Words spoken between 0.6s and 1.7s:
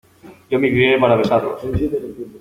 incliné para besarlos: